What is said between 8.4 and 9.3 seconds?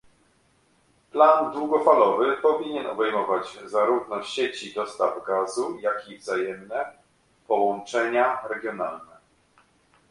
regionalne